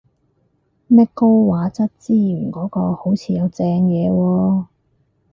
[0.87, 4.65] 咩高畫質資源嗰個好似有正嘢喎